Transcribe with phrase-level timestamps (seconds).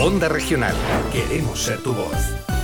[0.00, 0.76] Onda Regional.
[1.12, 2.57] Queremos ser tu voz.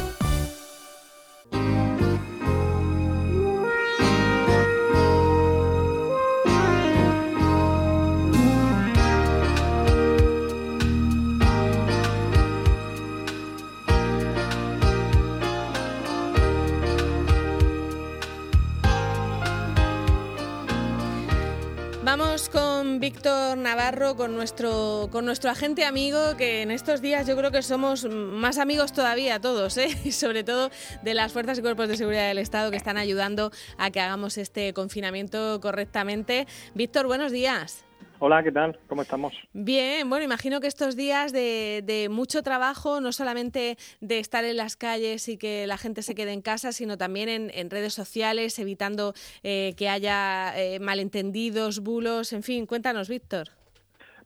[23.00, 27.60] Víctor Navarro, con nuestro, con nuestro agente amigo, que en estos días yo creo que
[27.60, 29.88] somos más amigos todavía todos, ¿eh?
[30.12, 30.70] sobre todo
[31.02, 34.38] de las fuerzas y cuerpos de seguridad del Estado que están ayudando a que hagamos
[34.38, 36.46] este confinamiento correctamente.
[36.74, 37.84] Víctor, buenos días.
[38.26, 38.78] Hola, ¿qué tal?
[38.86, 39.34] ¿Cómo estamos?
[39.52, 44.78] Bien, bueno, imagino que estos días de, mucho trabajo, no solamente de estar en las
[44.78, 49.12] calles y que la gente se quede en casa, sino también en, redes sociales, evitando
[49.42, 53.48] eh, que haya eh, malentendidos, bulos, en fin, cuéntanos, Víctor.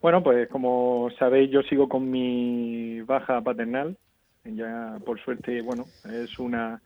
[0.00, 3.96] Bueno, pues como sabéis, yo sigo con mi baja paternal.
[4.44, 6.80] Ya, por suerte, bueno, es una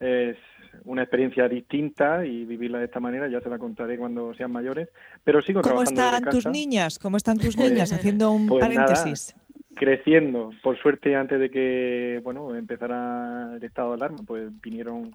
[0.00, 0.36] es
[0.84, 4.88] una experiencia distinta y vivirla de esta manera, ya se la contaré cuando sean mayores,
[5.24, 6.98] pero sigo ¿Cómo trabajando están tus niñas?
[6.98, 7.92] ¿Cómo están tus pues, niñas?
[7.92, 9.34] Haciendo un pues paréntesis.
[9.74, 15.14] creciendo, por suerte antes de que, bueno, empezara el estado de alarma, pues vinieron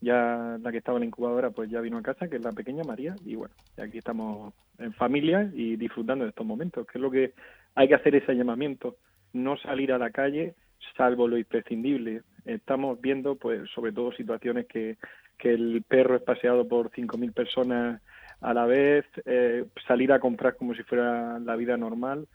[0.00, 2.52] ya la que estaba en la incubadora, pues ya vino a casa, que es la
[2.52, 7.02] pequeña María, y bueno, aquí estamos en familia y disfrutando de estos momentos, que es
[7.02, 7.34] lo que
[7.74, 8.96] hay que hacer ese llamamiento,
[9.32, 10.54] no salir a la calle
[10.96, 12.22] salvo lo imprescindible.
[12.44, 14.96] Estamos viendo, pues, sobre todo situaciones que,
[15.38, 18.00] que el perro es paseado por 5.000 personas
[18.40, 22.26] a la vez, eh, salir a comprar como si fuera la vida normal.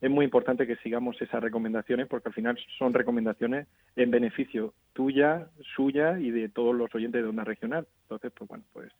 [0.00, 5.48] Es muy importante que sigamos esas recomendaciones porque al final son recomendaciones en beneficio tuya,
[5.74, 7.86] suya y de todos los oyentes de una regional.
[8.02, 8.92] Entonces, pues bueno, pues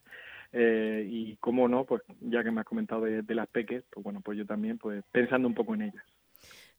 [0.53, 4.03] eh, y cómo no, pues ya que me has comentado de, de, las peques, pues
[4.03, 6.05] bueno, pues yo también, pues pensando un poco en ellas.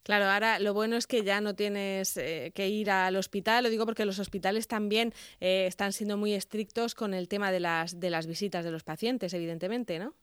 [0.05, 3.71] Claro, ahora lo bueno es que ya no tienes eh, que ir al hospital, lo
[3.71, 7.99] digo porque los hospitales también eh, están siendo muy estrictos con el tema de las,
[7.99, 10.13] de las visitas de los pacientes, evidentemente, ¿no?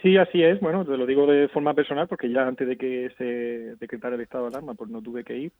[0.00, 0.58] Sí, así es.
[0.60, 4.22] Bueno, te lo digo de forma personal porque ya antes de que se decretara el
[4.22, 5.52] estado de alarma, pues no tuve que ir.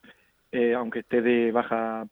[0.50, 2.06] Eh, aunque esté de baja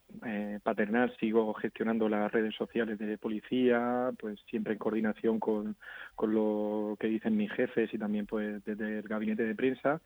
[0.62, 5.76] paternal, sigo gestionando las redes sociales de policía, pues siempre en coordinación con,
[6.14, 10.02] con lo que dicen mis jefes y también pues desde el gabinete de prensa.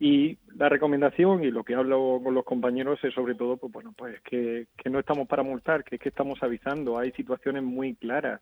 [0.00, 3.92] Y la recomendación y lo que hablo con los compañeros es sobre todo, pues bueno,
[3.96, 6.98] pues que, no estamos para multar, que es que estamos avisando.
[6.98, 8.40] Hay situaciones muy claras.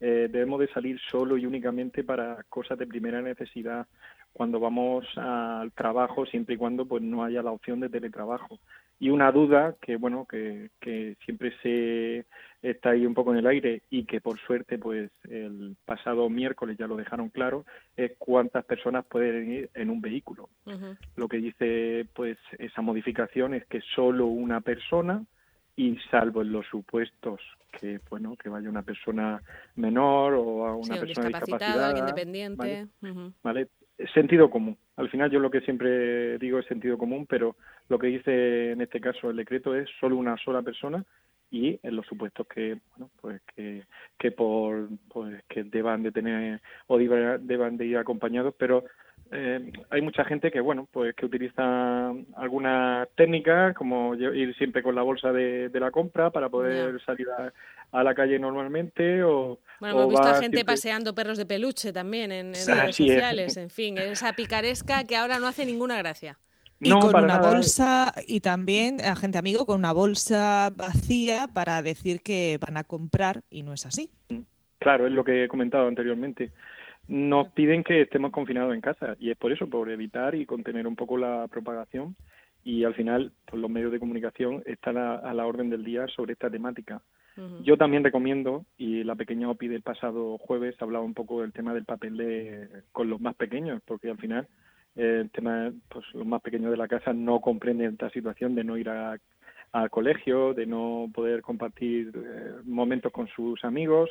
[0.00, 3.86] Eh, debemos de salir solo y únicamente para cosas de primera necesidad
[4.34, 8.58] cuando vamos al trabajo, siempre y cuando pues no haya la opción de teletrabajo.
[8.98, 12.26] Y una duda que bueno que, que siempre se
[12.60, 16.76] está ahí un poco en el aire y que por suerte pues el pasado miércoles
[16.76, 17.64] ya lo dejaron claro
[17.96, 20.48] es cuántas personas pueden ir en un vehículo.
[21.16, 25.24] Lo que dice pues esa modificación es que solo una persona
[25.76, 27.40] y salvo en los supuestos
[27.72, 29.42] que bueno que vaya una persona
[29.74, 32.86] menor o a una persona discapacitada independiente
[33.42, 33.68] ¿vale?
[34.12, 34.76] sentido común.
[34.96, 37.56] Al final yo lo que siempre digo es sentido común, pero
[37.88, 41.04] lo que dice en este caso el decreto es solo una sola persona
[41.50, 43.84] y en los supuestos que bueno pues que,
[44.18, 48.84] que por pues que deban de tener o deban de ir acompañados pero
[49.36, 54.94] eh, hay mucha gente que bueno pues que utiliza algunas técnicas como ir siempre con
[54.94, 57.26] la bolsa de, la compra para poder salir
[57.90, 62.30] a, la calle normalmente o bueno hemos visto a gente paseando perros de peluche también
[62.30, 66.38] en, redes sociales en fin esa picaresca que ahora no hace ninguna gracia.
[66.80, 72.20] Y con una bolsa, y también a gente amigo con una bolsa vacía para decir
[72.20, 74.10] que van a comprar y no es así.
[74.80, 76.50] Claro, es lo que he comentado anteriormente
[77.08, 80.86] nos piden que estemos confinados en casa y es por eso, por evitar y contener
[80.86, 82.16] un poco la propagación
[82.64, 86.32] y al final pues, los medios de comunicación están a, la orden del día sobre
[86.32, 87.02] esta temática.
[87.64, 91.74] Yo también recomiendo, y la pequeña OPI del pasado jueves hablaba un poco del tema
[91.74, 94.46] del papel de, con los más pequeños, porque al final
[94.94, 98.62] eh, el tema, pues los más pequeños de la casa no comprenden esta situación de
[98.62, 99.18] no ir a,
[99.72, 104.10] al colegio, de no poder compartir eh, momentos con sus amigos,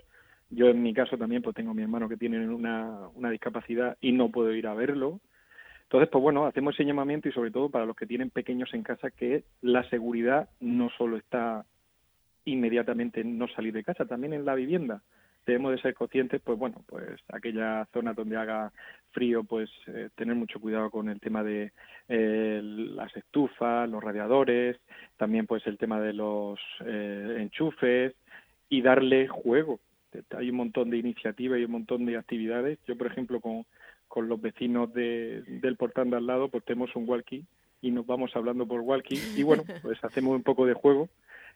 [0.55, 4.11] yo en mi caso también pues tengo mi hermano que tiene una, una discapacidad y
[4.11, 5.19] no puedo ir a verlo.
[5.83, 8.83] Entonces, pues bueno, hacemos ese llamamiento y sobre todo para los que tienen pequeños en
[8.83, 11.65] casa que la seguridad no solo está
[12.45, 15.01] inmediatamente en no salir de casa, también en la vivienda.
[15.45, 18.71] Debemos de ser conscientes, pues bueno, pues aquella zona donde haga
[19.11, 21.73] frío, pues eh, tener mucho cuidado con el tema de
[22.07, 24.79] eh, las estufas, los radiadores,
[25.17, 28.15] también pues el tema de los eh, enchufes
[28.69, 29.79] y darle juego,
[30.37, 32.79] hay un montón de iniciativas y un montón de actividades.
[32.87, 33.65] Yo, por ejemplo, con,
[34.07, 37.45] con los vecinos de, del portal de al lado, pues tenemos un walkie
[37.81, 39.19] y nos vamos hablando por walkie.
[39.35, 41.09] Y bueno, pues hacemos un poco de juego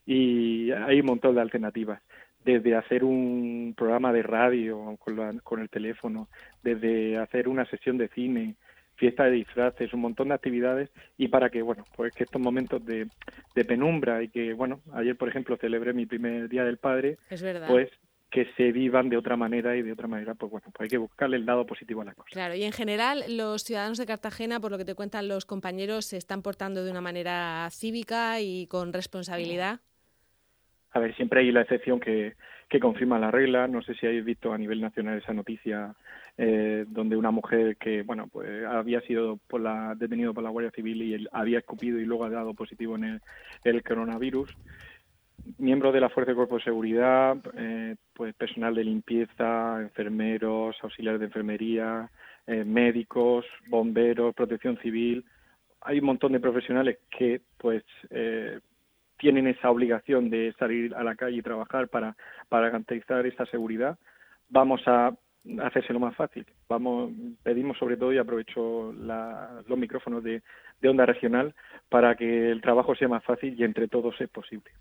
[0.06, 2.01] y hay un montón de alternativas.
[2.44, 6.30] Desde hacer un programa de radio con, con el teléfono,
[6.63, 8.56] desde hacer una sesión de cine,
[8.95, 10.89] fiesta de disfraces, un montón de actividades.
[11.18, 13.07] Y para que, bueno, pues que estos momentos de,
[13.56, 17.18] de penumbra y que, bueno, ayer, por ejemplo, celebré mi primer Día del Padre,
[17.68, 17.89] pues
[18.29, 20.97] que se vivan de otra manera y de otra manera, pues bueno, pues hay que
[20.97, 22.29] buscarle el lado positivo a la cosa.
[22.31, 26.06] Claro, y en general los ciudadanos de Cartagena, por lo que te cuentan los compañeros,
[26.06, 29.79] se están portando de una manera cívica y con responsabilidad.
[30.91, 32.33] A ver, siempre hay la excepción que,
[32.69, 33.68] que confirma la regla.
[33.68, 35.95] No sé si habéis visto a nivel nacional esa noticia
[36.38, 40.71] eh, donde una mujer que, bueno, pues había sido por la, detenido por la Guardia
[40.71, 43.21] Civil y él había escupido y luego ha dado positivo en el,
[43.63, 44.56] el coronavirus.
[45.57, 51.19] Miembros de la Fuerza de Cuerpo de Seguridad, eh, pues personal de limpieza, enfermeros, auxiliares
[51.19, 52.09] de enfermería,
[52.47, 55.23] eh, médicos, bomberos, protección civil.
[55.81, 58.59] Hay un montón de profesionales que, pues, eh,
[59.17, 62.15] tienen esa obligación de salir a la calle y trabajar para,
[62.49, 63.97] para garantizar esa seguridad,
[64.49, 65.13] vamos a
[65.63, 66.45] hacérselo más fácil.
[66.67, 67.11] Vamos,
[67.44, 70.41] pedimos sobre todo y aprovecho los micrófonos de
[70.83, 71.55] onda regional
[71.89, 74.71] para que el trabajo sea más fácil y entre todos es posible.